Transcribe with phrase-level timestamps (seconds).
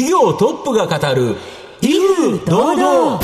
[0.00, 1.36] 企業トップが語る
[1.82, 3.20] 威風堂々。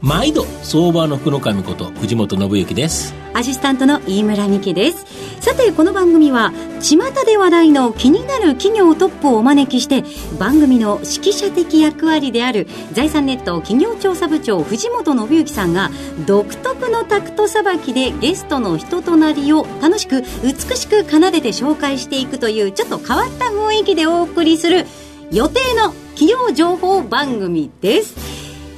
[0.00, 3.14] 毎度相場の福の神こと藤本信之です。
[3.36, 5.04] アシスタントの飯村美希です。
[5.40, 6.96] さてこの番組は巷
[7.26, 10.04] で話題の気になる企業トップをお招きして
[10.38, 15.90] 番組の指揮者的役割である財産ネット企業調査部長藤本信之さんが
[16.26, 24.86] 独特のタクトさばきでゲストの人となりを楽しく美しく奏でて紹介していくというちょっと変わった雰囲気でお送りする
[25.30, 28.14] 予定の企業情報番組です。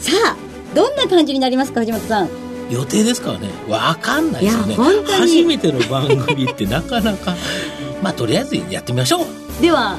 [0.00, 0.36] さあ
[0.74, 2.47] どんな感じになりますか藤本さん？
[2.70, 3.48] 予定ですからね。
[3.66, 4.76] 分かんないですよね。
[5.06, 7.34] 初めての番組ってなかなか。
[8.02, 9.62] まあとりあえずやってみましょう。
[9.62, 9.96] では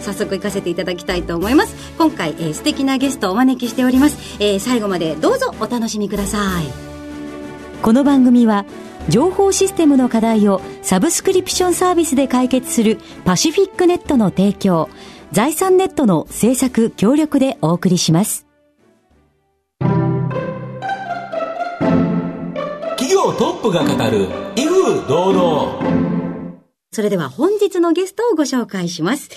[0.00, 1.74] 早速行かせていただきたいと思います。
[1.98, 6.88] 今回、えー素敵なゲストをお招きしております、えー最後までどうぞお楽しみください。
[7.82, 8.64] この番組は
[9.08, 14.88] 情報システムの課題をサブスクリプションサービスで解決するパシフィックネットの提供
[15.32, 18.47] 財産ネットの制作協力でお送りします
[23.08, 26.60] 企業トップが語る威風堂々
[26.92, 29.30] それでは本日のゲストをご紹介します。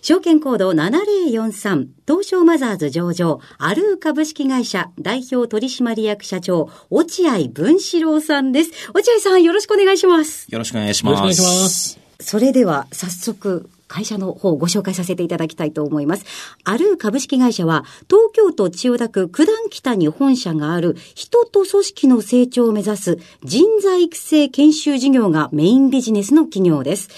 [0.00, 8.70] 証券コード7043東証マザーズ上場アルー株式会社代表取締役社長落合文志郎さんです。
[8.94, 10.46] 落合さんよろしくお願いします。
[10.50, 11.34] よろしくお願いしよろます。
[11.34, 16.24] しくお願いしますそれでは早速会社の方をご紹介させていただきたいと思います。
[16.64, 27.08] アルー株式会社は東京都千代田区九段北に本社がある人と組織の成長を目指す人材育成研修事業がメインビジネスの企業です。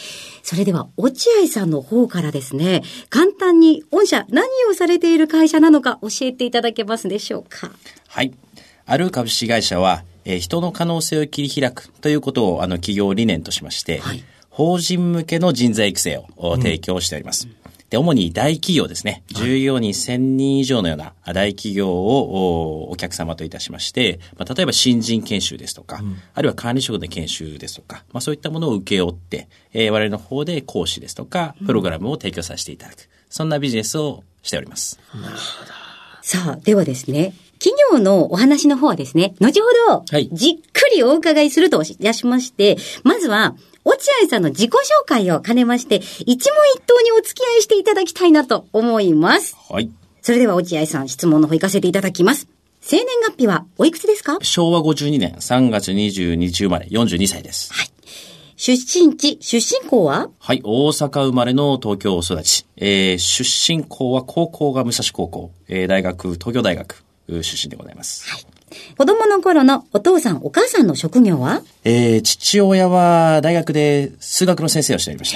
[0.43, 7.71] それでは落合さんの方からですね、簡単に御社何をされている会社なのか教えていただけますでしょうか？
[8.09, 8.33] はい。
[8.87, 14.01] ある株式会社は、えー人の可能性を切り開くということを、あの、企業理念としまして、
[14.51, 17.49] 法人向けの人材育成をお提供しております。
[17.89, 19.25] で、主に大企業ですね。
[19.29, 26.01] 従業員1000人以上のような大企業をおお客様といたしまして、まあ、例えば新人研修ですとか、
[26.35, 33.09] あるいは管理職の研修ですとか、まあ、そういったものを請け負って、えー我々の方で講師ですとか、プログラムを提供させていただく。
[33.29, 35.01] そんなビジネスをしております。
[36.23, 44.77] さあ、ではですね、企業のお話の方はですね、後ほど、はいじっくりお伺いするといたしまして、まずは、落合さんの自己紹
[45.07, 46.37] 介を兼ねまして、一問
[46.75, 49.57] 一答にお付き合いしていただきたいなと思います。
[49.71, 49.91] はい。
[50.23, 52.47] それでは落合さん、質問の方行かせていただきます。
[52.83, 54.39] 生年月日はおいくつですか？
[54.43, 57.73] 昭和52年3月22日生まれ42歳です。
[58.57, 60.29] 出身地、出身校は？
[60.39, 62.67] はい、大阪生まれの東京育ち。
[62.77, 68.27] えー、出身校は高校が武蔵高校、えー、大学、東京大学う出身でございます。
[68.97, 71.63] 子供の頃のお父さん、お母さんの職業は？
[71.85, 75.33] えー、父親は大学で数学の先生をしておりまし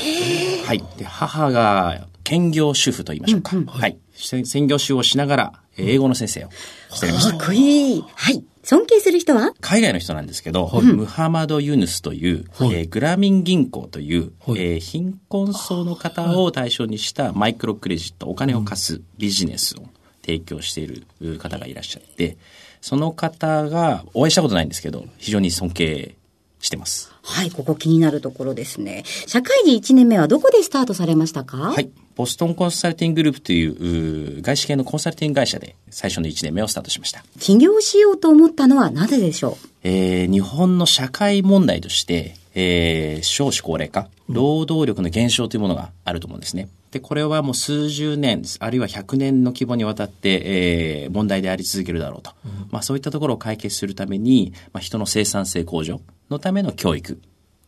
[0.62, 0.66] た。
[0.66, 0.84] はい。
[0.96, 3.56] で、母が兼業主婦と言いましょうか。
[3.66, 3.98] はい。
[4.14, 6.50] せ専業主婦をしながら、えー英語の先生を
[6.92, 7.36] しておりました。
[7.36, 8.04] かっこいい。
[8.14, 8.44] はい。
[8.62, 9.52] 尊敬する人は？
[9.60, 19.82] 海外の人なんですけど、ムハマド・ユヌスという、えーグラミン銀行という、はいえー貧困層の方を対象にしたマイクロクレジット、お金を貸すビジネスを
[20.22, 22.38] 提供しているう方がいらっしゃって、
[22.84, 26.16] その方がお会いしたことないんですけど、非常に尊敬
[26.60, 27.10] してます。
[27.22, 29.04] はい、ここ気になるところですね。
[29.26, 31.56] 社会人1年目はどこでスタートされましたか？
[31.56, 31.88] はい。
[32.14, 37.24] ボストンコンサルティンググループというう外資系のコンサルティング会社で最初の1年目をスタートしました。
[37.40, 46.68] 起業しようと思ったのはなぜでしょえー日本の社会問題として、えー少子高齢化、労働力の減少というものがあると思うんですね。
[46.94, 52.30] で、これはもう数十年、あるいは100年の規模にわたって、えー問題であり続けるだろうと。
[52.70, 56.00] まあそういったところを解決するために、まあ人の生産性向上
[56.30, 57.20] のための教育、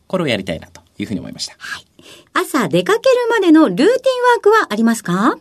[0.07, 1.55] これをやりたいなというふうに思いました。
[1.55, 1.57] う
[2.33, 5.37] 朝出かけるまでのルーティンワークはありますか？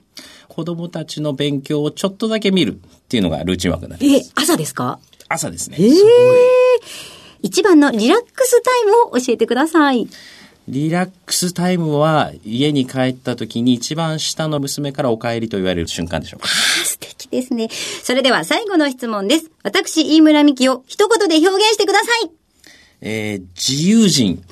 [0.49, 4.99] 子供たちの勉強をちょっとだけ見るっていうのがルーチンワークになってまえす。、朝ですか？
[5.29, 5.77] 朝ですね。
[5.81, 5.93] ええ
[7.43, 10.09] 一番のリラックスタイムを教えてください。
[10.69, 16.49] リラックスタイムは家に帰った時に一番下の娘からお帰りと言われる瞬間でしょうか？
[16.49, 17.69] あ素敵ですね。
[18.03, 19.51] それでは最後の質問です。
[19.63, 22.31] 私、飯村美希を一言で表現してください。
[23.03, 24.43] えー、自由人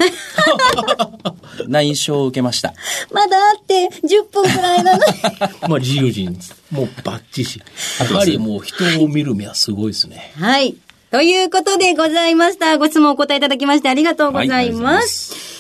[1.67, 2.75] な印象を受けました。
[3.11, 5.13] まだあって10分くらいなのに。
[5.69, 6.39] まあ自由人
[6.71, 7.61] もうバッチシ
[8.01, 10.77] やはりもう人を見る目はすごいですねはい。
[11.11, 12.77] ということでございました。
[12.77, 15.01] ご質問お答えいただきましてありがとうございはいありがとうございま。
[15.01, 15.54] ます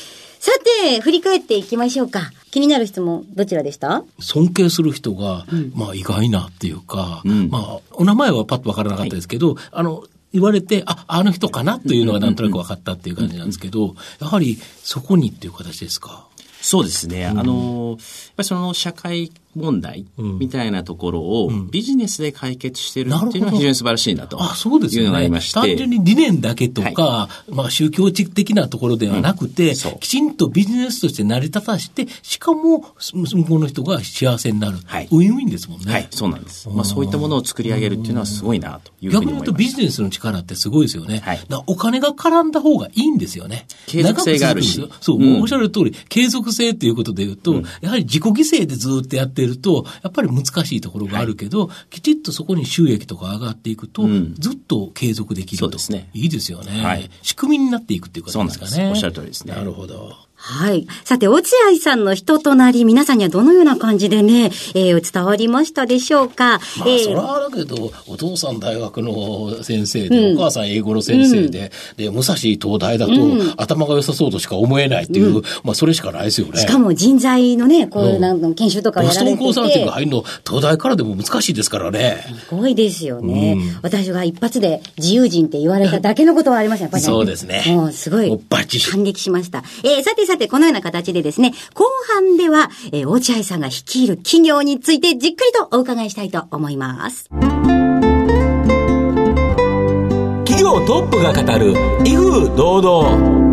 [0.44, 0.52] さ
[0.82, 2.30] て、振り返っていきましょうか。
[2.50, 4.04] 気になる質問、どちらでした？
[4.20, 10.04] 尊敬する人が、まあ意外なっていうか、んまあお名前はパッとわからなかったですけど、あの、
[10.34, 16.28] 言われて、あ、あの人かなというのがなんとなく分かったっていう感じなんですけど、やはりそこにっていう形ですか？
[16.60, 17.24] そうですね。
[17.24, 18.06] あの、やっ
[18.36, 25.40] ぱりその社会問題みたいなところをビジネスで解決してるっていうのは非常に素晴らしいなとあ、そうですいうよねのがありま。
[25.40, 25.54] して。
[25.54, 34.78] 単純に理念だけとか、まあ宗教的なところではなくて、そうきちんとビジネスとして成り立たして、しかも向こうの人が幸せになる。
[34.84, 35.92] はいウィンウィンですもんね。
[35.92, 36.68] はい、そうなんです。
[36.68, 39.76] まあそういったものを作り上げるっていうのはすごいなというふう逆に言うとに思います。
[39.76, 41.20] ビジネスの力ってすごいですよね。
[41.20, 43.66] はいお金が絡んだ方がいいんですよね。
[43.86, 55.64] 継続性があるしそう、うんおっしゃる通り、継続性っていうことで言うと、やはり自己犠牲でずっとやってると、やっぱり難しいところがあるけど、きちっとそこに収益とか上がっていくと、んずっと継続できると。
[55.66, 56.82] そうですねいいですよね。
[56.82, 58.32] はい仕組みになっていくっていうこ。
[58.32, 58.90] とですかね。
[58.90, 59.54] おっしゃる通りですね。
[59.54, 60.12] なるほど。
[60.46, 60.86] はい。
[61.04, 66.60] さて、落合さんの人となり、皆さんにはどのような感じでね、えー伝わりましたでしょうか？
[66.78, 67.04] まあ、えー。
[67.04, 73.12] それはだけど、お父さん大学の先生で、お母さん英語の先生で、で、武蔵東大だと、
[73.56, 76.60] 頭が良さそうとしか思えないっていう、まあ、それしかないですよね。
[76.60, 79.44] しかも人材のね、こういうなんか研修とかをボストンやられてて。
[79.44, 82.22] コンサルティング、入るの、東大からでも難しいですからね。
[82.46, 83.56] すごいですよね。
[83.80, 87.64] 私が一発で自由人って言われただけのことはありました、やっぱり、そうですね。
[87.68, 88.28] もうすごい。
[88.28, 88.78] もうバッチ。
[88.78, 89.64] シ感激しました。
[89.82, 91.84] えーさてさて、このような形でですね、後
[92.14, 97.28] 半では、えー落合さんが率いる企業についてじっくりとお伺いしたいと思います。
[100.44, 101.72] 企業トップが語る
[102.04, 103.43] 威風堂々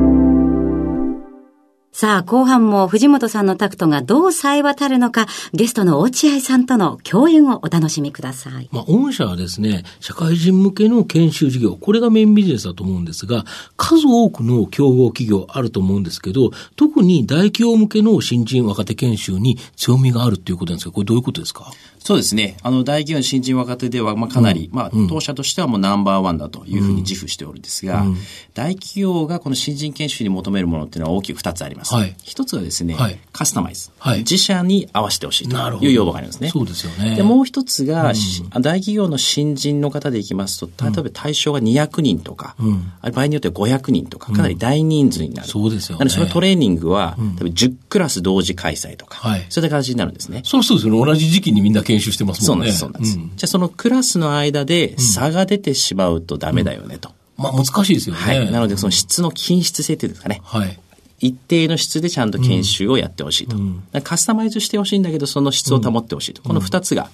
[1.93, 8.69] さあ、後半も藤本さんのタクトがどう冴え渡るのか、ゲストの落合さんとの共演をお楽しみください。
[8.71, 13.43] まあ、御社はですね、社会人向けの研修事業、これがメインビジネスだと思うんですが、
[13.75, 21.71] 数多くの競合企業あると思うんですけど、特に大企業向けの新人若手研修に強みがあるっていうことなんですが、これどういうことですか？
[22.03, 22.57] そうですね。
[22.63, 28.05] あの、大企業の新人若手では、まあ、かなり、まあ、当社としてはもうナンバーワンだというふうに自負しておるんですが、
[28.53, 31.93] 大企業がこの新人研修に求めるものっていうのは大きく二つあります。
[31.93, 33.91] はい一つはですね、はいカスタマイズ。
[33.99, 36.49] はい自社に合わせてほしいという要望がありますね。
[36.49, 37.15] そうですよね。
[37.15, 42.55] で、もう一つが、し大企業の新人の方でいきますと、例えば対象が200人とか、
[43.01, 45.47] ある場合によっては500人とか、かなり大人数になる。
[45.47, 50.41] そうですよねなので、そのトレーニングは、例えば10クラス同時開催とか、はいそういった形になるんですね。
[50.45, 51.05] そうそうですよね。
[51.05, 52.71] 同じ時期にみんな研修してますもね。
[52.71, 53.35] そうんなんです、そうなんです。
[53.35, 57.11] んじゃあそのクラスの間で差が出てしまうとダメだよねと。
[57.37, 58.21] まあ難しいですよね。
[58.21, 58.51] はい。
[58.51, 60.41] なのでその質の均質性っていうんですかね。
[60.43, 60.79] はい。
[61.19, 63.55] 一定の質でちゃんと研修をやってほしいと。
[63.55, 66.41] だからカスタマイズしてほしいんだけど、その質を保ってほしいと。
[66.41, 67.09] この二つが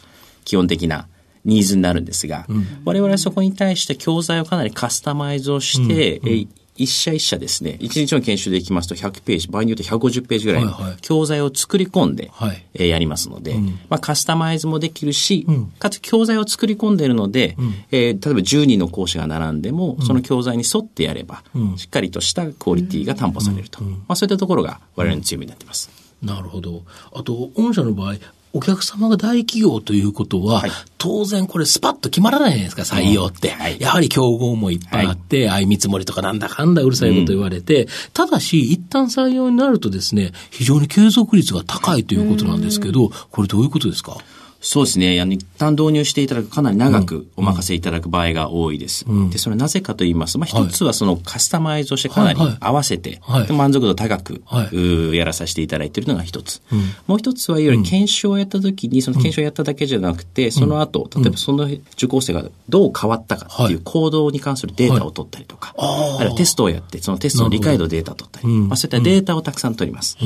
[0.45, 1.07] 基本的な
[1.43, 2.45] ニーズになるんですが、
[2.85, 6.47] 我々はそこに対して教材をかなりカスタマイズをして、えー
[6.77, 12.65] 一社一社ですね、一日の研修でいきますと100ページ、場合によって150ページぐらいの教材を作り込んで、はい。
[12.73, 13.55] えーやりますので、
[13.89, 15.45] まあ、カスタマイズもできるし、
[15.79, 17.57] かつ教材を作り込んでいるので、
[17.91, 21.43] えー例えば10人の講師が並んでも、その教材に沿ってやれば、
[21.77, 23.83] しっかりとしたクオリティが担保されると。
[23.83, 25.89] まあ、そういったところが我々の強みになっています。
[26.21, 26.83] なるほど。
[27.13, 28.15] あと、御社の場合、
[28.53, 30.71] お客様が大企業ということは、はい。
[30.97, 33.51] 当然これスパッと決まらないじゃないですか、採用って。
[33.51, 33.77] はい。
[33.79, 44.17] やはり競合もいっぱいあって、相見積もりとかなんだかんだうるさいこと言われて、ただし、一旦採用になるとですね、非常に継続率が高いということなんですけど、これどういうことですか？
[44.59, 45.21] そうですね。
[45.21, 49.05] あの、一旦導入していただく、かなり長くお任せいただく場合が多いです。
[49.29, 53.47] で、それはなぜかと言いますと、まあ、一つはそのカスタマイズをしてかなり合わせて、はい。
[53.47, 55.15] で満足度高く、はい。
[55.15, 56.61] やらさせていただいているのが一つ。
[57.07, 70.17] もう一つは、いわゆる研修をやった時に、その研修をやっただけじゃなくて、その後、例えばその受講生がどう変わったかっていう行動に関するデータを取ったりとか、あるいはテストをやって、そのテストの理解度データを取ったり、まあ、そういったデータをたくさん取ります。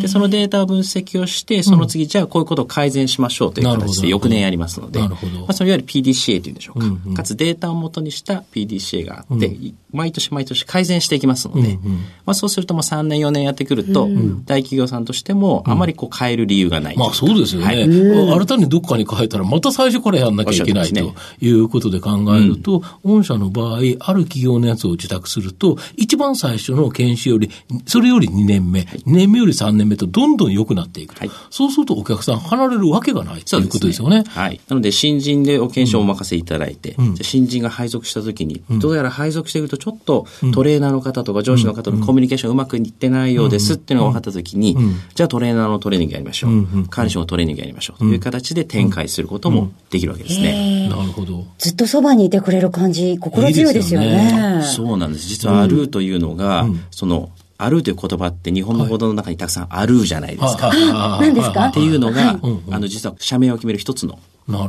[0.00, 5.16] で、そのデータを分析をして、その次、じゃあこういうことを改善しましょうという形で翌年やりますので、ま
[5.48, 7.16] あ、そのいわゆる PDCA というんでしょうか。
[7.16, 9.46] かつデータを元にした PDCA があって、
[9.92, 11.78] 毎年毎年改善していきますので、
[12.24, 14.08] まあ、そうするともう3年4年やってくると、
[14.44, 16.96] 大企業さんとしてもあまりこう変える理由がない。
[16.96, 17.66] まあそうですよね。
[17.66, 27.50] はい新たにどっかに変えたら、また最初からやんなきゃいけないとおっしゃるということで考えると、御社の場合、ある企業のやつを受託すると、一番最初の研修より、
[27.86, 31.20] それより2年目、2年目より3年目とどんどん良くなっていくと。
[31.20, 34.24] はいそうするとお客さん離れるわけがないということですよね。
[34.26, 34.60] はい。
[34.68, 44.76] なので、新人でお研修をお任せいただいて、じゃあ新人が配属したときに、どうやら配属していくと、ちょっとトレーナーの方とか上司の方のコミュニケーションうまくいってないようですっていうのが分かったときに、
[45.16, 46.86] じゃあトレーナーのトレーニングやりましょう。
[46.88, 47.98] 管理職のトレーニングやりましょう。
[47.98, 50.88] という形で展開することもできるわけですね。
[50.88, 51.44] なるほど。
[51.58, 54.06] ずっとそばにいてくれる感じ、心強いですよね。
[54.06, 54.62] いいですよね。
[54.62, 55.26] そうなんです。
[55.26, 60.68] 実はアルーというのが、その、アルーという言葉って日本の言葉の中にたくさんあるじゃないですか。
[60.68, 61.66] は何ですか？
[61.66, 62.38] っていうのが、
[62.70, 64.18] あの、実は社名を決める一つの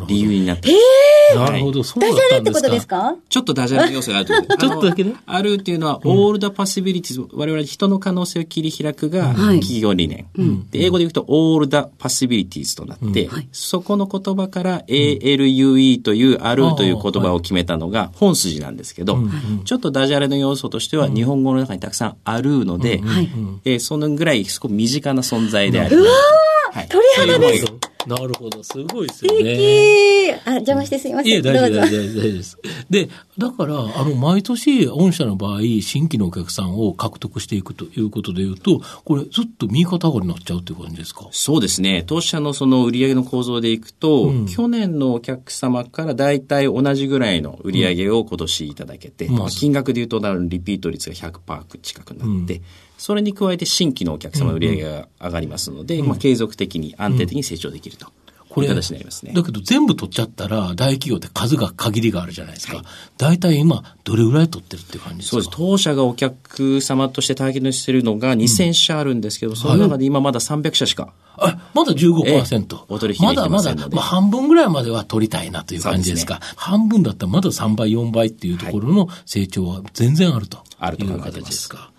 [0.07, 0.69] 理由になって。
[1.35, 3.15] なるほど、そうだダジャレってことったんですか？
[3.29, 5.15] ちょっとダジャレの要素があると思う ちょっとだけね。
[5.25, 10.25] あるっていうのは、オールドパシビリティ我々人の可能性を切り開くがはい企業理念。
[10.69, 13.47] で英語で言うと、オールドパシビリティとなって、はい。
[13.51, 19.17] そこの言葉から ALUE という、あるという言葉を決めたのが本筋なんですけど、
[19.65, 23.29] ちょっとダジャレの要素としては、日本語の中にたくさんあるので、はい。
[23.65, 26.05] えーそのぐらいすごく身近な存在である。
[26.73, 26.87] はい。
[26.89, 27.72] 鳥肌です
[28.07, 29.49] なるほど、すごいですよね。
[29.49, 31.31] えー、あ、邪魔してすいません。
[31.31, 32.57] いえ、大丈夫、大丈夫、大丈夫です。
[32.89, 41.27] で、だから、あの、毎年、御社の場合、新規のお客さんを獲得していくということでいうと、これ、ずっと右肩上がりになっちゃうっていう感じですか？
[41.31, 42.03] そうですね。
[42.05, 52.61] 当社のその売上の構造でいくと、去年のお客様から大体同じぐらいの売上を今年いただけて、うんまあ金額で言うとなるリピート率が100%近くなって、
[52.97, 58.07] それに加えて新規のお客様の売上が上がりますので、まあ継続的に安定的に成長できると。
[58.49, 59.33] これいう形になりますね。
[59.33, 62.83] だけど全部取っちゃったら、大企業って数が限りがあるじゃないですか。
[63.17, 65.31] 大体今、どれぐらい取ってるっていう感じですか？
[65.31, 65.49] そうです。
[65.57, 71.13] 当社がお客様としてターゲットにしているのが2000社あるんですけど、その中で今まだ300社しか。
[71.35, 72.25] あ、まだ15%。
[72.27, 76.39] ええお取引できてまだまだ、まあ半分ぐらいまでは取りたいなという感じですか？
[76.55, 81.91] 半分だったらまだ3倍、4倍っていうところの成長は全然あるとあるという形ですか？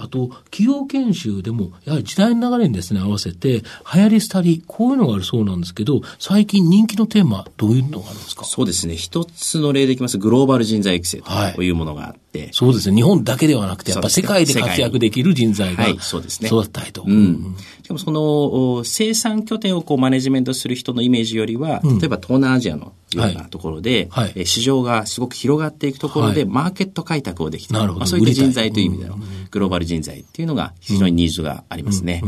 [0.00, 3.62] あと、企業研修でも、やはり時代の流れにですね、合わせて、
[3.94, 8.44] 流行り廃り、こういうのがあるそうなんですけど、最近人気のテーマ、どういうのがあるんですか？
[8.44, 8.94] そうですね。
[8.94, 10.16] 一つの例でいきます。
[10.18, 11.54] グローバル人材育成はい。
[11.54, 12.96] というものがあって、そうですね。
[12.96, 16.48] 日本だけではなくて、やっぱ世界で活躍できる人材がはいそうですね。
[16.48, 17.02] 育ったりと。
[17.04, 17.56] うん。
[17.82, 24.32] しかもそのお生産拠点をこうマネジメントする人のイメージよりは、例えば東南アジアのようなところで、はい。
[24.34, 26.50] えー市場がすごく広がっていくところで、はい。
[26.50, 27.98] マーケット開拓をできてなるほど。
[28.00, 29.18] まあ、そういった人材という意味での
[29.50, 32.22] グローバル人材っていうのが非常にニーズがありますね。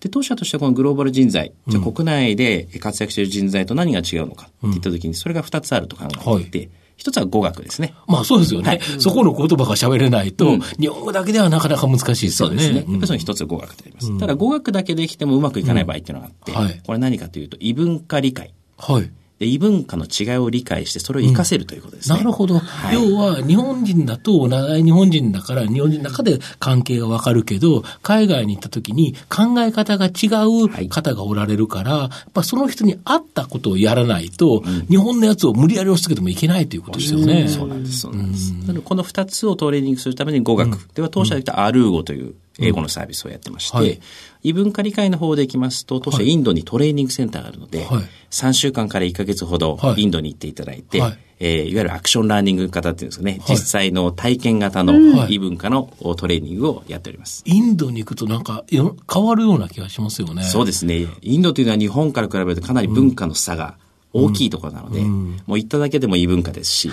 [0.00, 6.08] で、当社としてはこのグローバル人材、じゃあ国内で活躍している人材と何が違うのかっていったときに、それが2つあると考
[6.40, 6.68] えてい。
[6.68, 7.94] て、一つは語学ですね。
[8.06, 8.80] まあそうですよね。
[8.98, 10.60] そこの言葉が喋れないと、うん。
[10.60, 12.62] 日本語だけではなかなか難しいですよね。
[12.62, 12.76] そうですね。
[12.76, 14.18] やっぱうんりその一つ語学であります。
[14.18, 16.58] ただ語学だけできてもうまくいかない場合っていうのがあって、うん。
[16.58, 16.80] はい。
[16.86, 18.54] これ何かというと異文化理解。
[18.78, 19.10] はい。
[19.38, 22.16] で異文化の違いを理解してそれを活かせるということですね。
[22.16, 22.58] なるほど。
[22.58, 37.48] はい要は、日本人だと、長い日本人だから、日本人の中で関係がわかるけど、海外に行った時に考え方が違う方がおられるから、やっぱその人に合ったことをやらないと、日本のやつを無理やり押し付けてもいけないということですよね。
[37.48, 38.00] そうなんです。
[38.00, 38.52] そうなんです。
[38.52, 40.78] なのでこの二つをトレーニングするために語学。
[40.94, 44.00] では当社で言ったアルー語という英語のサービスをやってまして、はい。
[44.42, 48.02] 異文化理解の方でいきますと、当社インドにトレーニングセンターがあるので、はい。
[48.30, 50.02] 3週間から1ヶ月ほどはい。
[50.02, 51.18] インドに行っていただいて、はい。
[51.40, 57.42] えーいわゆるアクションラーニング型っていうんですかね、実際の体験型の異文化のトレーニングをやっております。
[57.44, 60.44] インドに行くとなんかよ変わるような気がしますよね。
[60.44, 61.06] そうですね。
[61.22, 63.76] インドというのは日本から比べるとかなり文化の差が
[64.14, 66.90] 大きいところなので、もう行っただけでも異文化ですし、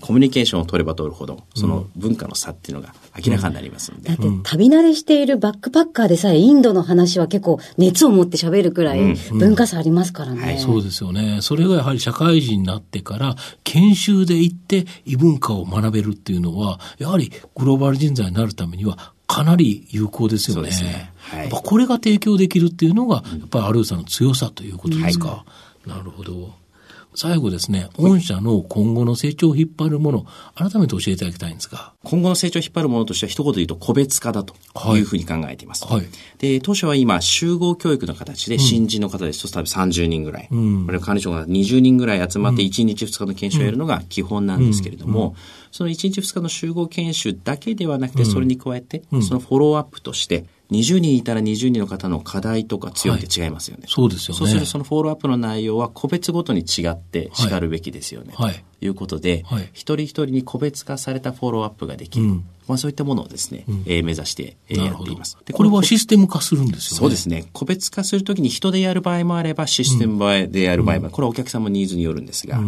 [0.00, 4.08] コミュニケーションを取れば取るほど、その文化の差っていうのが明らかになりますので。
[4.08, 10.42] だって旅慣れしているバックパッカーでさえインドの話は結構熱を持って喋るくらい文化差ありますからね。
[10.42, 11.38] はいそうですよね。
[11.42, 20.70] それがやはり社会人になってから、研修で行って異文化を学べるっていうのは、やはりグローバル人材になるためには、かなり有効ですよね。
[20.70, 25.44] そうですねはいやっぱこれが提供できるっていうのが、やっぱりアルーさんの強さということですか。
[25.86, 26.61] なるほど。
[27.14, 31.92] 最後ですね、御社の今後の成長を引っ張るもの、改めて教えていただきたいんですが。
[32.04, 34.54] 今後の成長を引っ張るものとしては一言で言うと個別化だと
[34.96, 35.86] いうふうに考えています。
[35.86, 36.06] はい。
[36.38, 45.34] で、当初は今集合教育の形で新人の方ですと多分30人ぐらい、これ管理職が20人ぐらい集まって1日2日の研修をやるのが基本なんですけれども、
[45.70, 53.84] その1日2日の集合研修だけではなくて、それに加えて、そのフォローアップとして、20人いたら20人の方の課題とか強みって違いますよね。
[53.88, 54.38] そうですよね。
[54.38, 58.32] そうするとそのフォローアップの内容は個別ごとに違って叱るべきですよね。
[58.34, 62.24] はいということで、はい一人一人に個別化されたフォローアップができる。
[62.24, 65.36] うんまあそういったものをですね、えー目指して、えーやっています。
[65.44, 66.98] でこれはシステム化するんですよね。
[67.00, 67.48] そうですね。
[67.52, 72.60] 個別化するときに人でやる場合もあれば、システムでやる場合も、これはお客様のニーズによるんですが、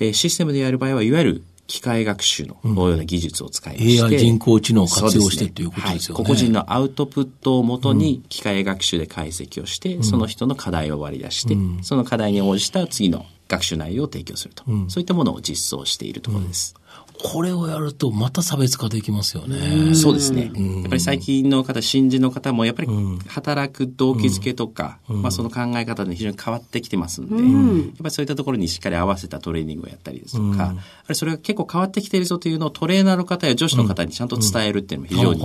[0.00, 6.22] えーシステムでやる場合は、いわゆる機械学習のような技術を使いまして、AI 人工知能を活用してっていうことですよね。
[6.22, 6.26] はい。
[6.26, 14.64] 個々人のアウトプットをもとに機械学習で解析をして、その人の課題を割り出して、その課題に応じた次の学習内容を提供すると。
[14.88, 16.74] そういったものを実装しているところです。
[17.20, 19.94] これをやるとまた差別化できますよね。
[19.94, 20.52] そうですね。
[20.54, 22.88] やっぱり最近の方、新人の方もやっぱり
[23.26, 35.42] 働く動機づけとか、まあその考え方で非常に変わってきてますんで、やっぱりそういったところにしっかり合わせたトレーニングをやったりですとか、あれそれが結構変わってきているぞというのをトレーナーの方や女子の方にちゃんと伝えるっていうのも非常に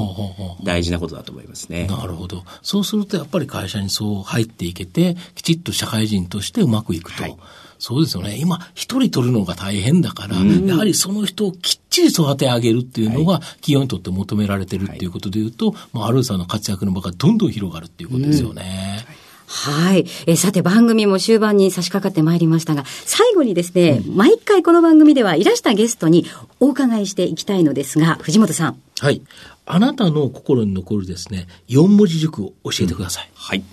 [0.64, 1.88] 大事なことだと思いますね。
[1.88, 2.44] なるほど。
[2.62, 7.24] そうするとやっぱり会社にそう入っていけて、きちっと社会人としてうまくいくと。
[7.24, 7.38] はい
[7.84, 8.38] そうですよね。
[8.40, 19.06] 今、一人取るのが大変だから、やはりその人をきっちり育て上げるっていうのが、企業にとって求められてるっていうことでいうと、まあ、アルーさんの活躍の場がどんどん広がるっていうことですよね。
[19.48, 20.06] はい。
[20.28, 26.26] えさて番組も終盤に差し掛かってまいりましたが、最後にですね、うん、毎回この番組ではいらしたゲストに
[26.62, 28.78] お伺いしていきたいのですが、藤本さん。
[29.02, 29.22] はい。
[29.66, 33.28] あなたの心に残るですね、四文字熟語を教えてください。
[33.28, 33.64] うん、はい。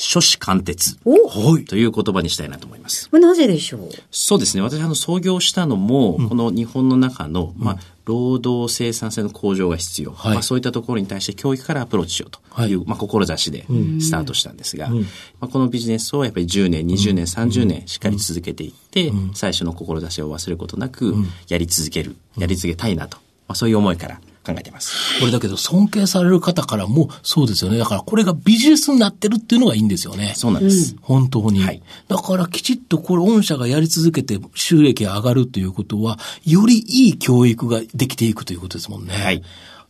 [0.00, 0.96] 諸子貫徹。
[1.04, 1.64] はい。
[1.66, 3.08] という言葉にしたいなと思います。
[3.12, 3.90] なぜでしょう？
[4.10, 4.62] そうですね。
[4.62, 10.12] 私、あの、創業したのも、うん、この日本の中の、まあ、労働生産性の向上が必要。
[10.12, 13.66] はい、まあ、そういったところに対して教育からアプローチしようという、はい、まあ、志で
[14.00, 15.06] スタートしたんですが、うん、ま
[15.42, 21.14] あ、このビジネスをやっぱり10年、20年、30年しっかり続けていって、うん、最初の志を忘れることなく、
[21.48, 25.20] やり続ける、やり続けたいなと、まあ、そういう思いから考えています。
[25.20, 27.78] これだけど尊敬される方からもそうですよね。
[27.78, 30.32] だからこれがビジネスになってるっていうのがいいんですよね。
[30.36, 30.96] そうなんです。
[31.02, 31.62] 本当に。
[31.62, 39.14] はい、だからきちっとこれ御社がやり続けて収益が上がるということは、よりいい教育ができていくということですもんね。
[39.14, 39.42] はい。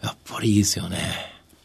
[0.03, 0.99] やっぱりいいですよね。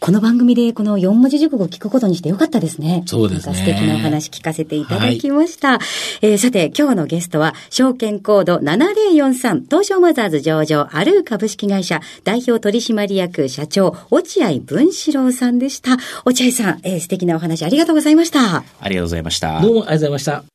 [0.05, 3.01] この番組でこの4文字熟語を聞くことにしてよかったですね。
[3.07, 3.55] そうですね。
[3.55, 5.69] 素敵なお話聞かせていただきました。
[5.69, 5.79] はい、
[6.21, 15.97] えー、さて、今日のゲストは、証券コード7043東証マザーズ上場アルー株式会社代表取締役社長、落合文志郎さんでした。
[16.23, 18.57] 落合さん、えー、素敵なお話ありがとうございました。
[18.57, 19.59] ありがとうございました。
[19.59, 20.54] どうもありがとうございました。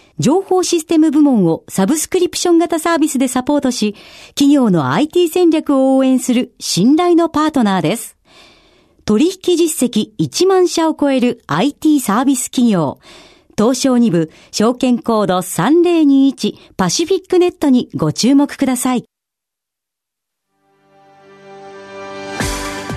[0.19, 3.95] 情報システム部門をサブスクリプション型サービスでサポートし、
[4.29, 8.17] 企業の IT 戦略を応援する信頼のパートナーです。
[9.05, 12.99] 取引実績1万社を超える IT サービス企業。
[13.57, 19.10] 東証2部証券コード3021パシフィックネットにご注目ください。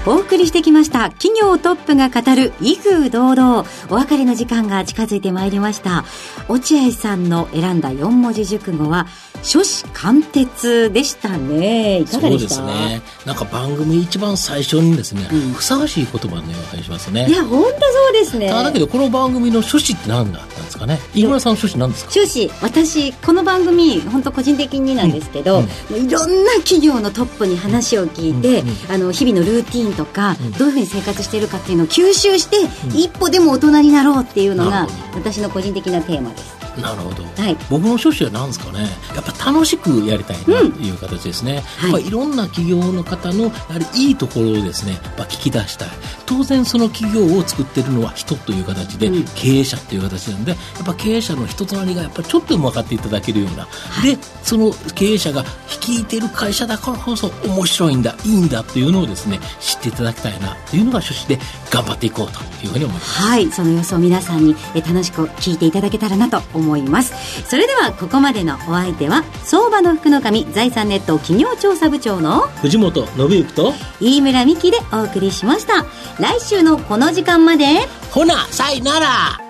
[0.07, 1.11] お送りしてきました。
[1.11, 3.65] 企業トップが語る威風堂々。
[3.89, 6.05] お別れの時間が近づいてまいりました。
[6.49, 9.07] 落合さんの選んだ4文字熟語は
[9.45, 12.01] 初子貫徹でしたね。
[12.01, 12.55] いかがでした？
[12.55, 13.03] そうですね。
[13.27, 17.29] なんか番組一番最初にですね、うん、ふさわしい言葉のような感じしますね。
[17.29, 18.49] いや本当そうですね。
[18.49, 20.99] だけどこの番組の趣旨って何だったんですかね？
[21.15, 22.11] 飯村さんの趣旨何ですか？
[22.17, 25.97] 趣旨私この番組本当個人的になんですけど、うん。
[25.97, 32.57] うん、いろんな企業のトップに話を聞いて、あの日々のルーティンとか、どういうふうに生活しているかっていうのを吸収して、
[32.97, 38.89] 一歩でも大人になろうっていうのが私の個人的なテーマですなるほど、はい、僕の趣旨は何ですかね。
[39.15, 45.89] やっぱ楽しくやりたいなという形ですね、うんはい、いろんな企業の方のやはりいいところをですねやっぱ聞き出したい。
[46.27, 61.39] 当然その企業を作ってるのは人という形で、うん、経営者という形なんでやっぱ経営者の人となりがやっぱちょっとでも分かっていただけるような、はい、でその経営者が率いている会社だからこそ面白いんだいいんだというのをですね知っていただきたいなというのが趣旨で
[61.71, 63.21] 頑張っていこうというふうに思います。
[63.21, 63.51] はい。
[63.51, 67.15] その様子を皆さんに楽しく聞いていただけたらなと思います思います。
[67.49, 75.85] それではここまでのお相手は相場の福の神財産ネット企業調査部長の藤本信之と飯村美希でお送りしました。
[76.19, 77.65] 来週のこの時間まで。
[78.11, 79.41] ほなさいなら。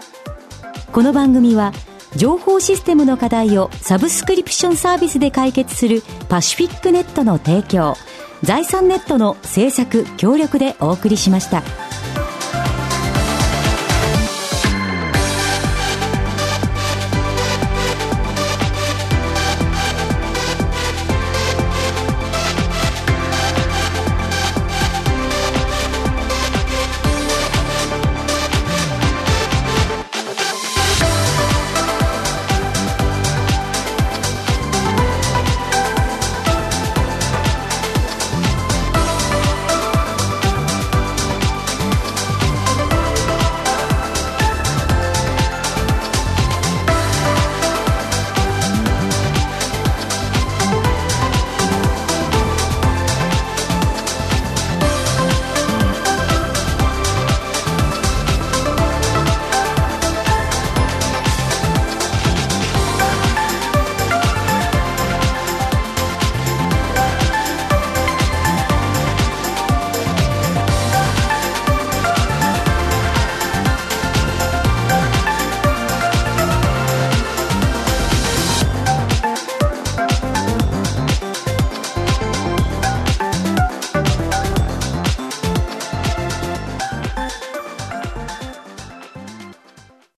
[0.92, 1.72] この番組は
[2.16, 7.96] 情報システムの課題をサブスクリプションサービスで解決するパシフィックネットの提供
[8.42, 11.62] 財産ネットの制作協力でお送りしました。